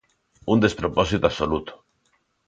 ¡Un 0.51 0.57
despropósito 0.65 1.25
absoluto! 1.27 1.73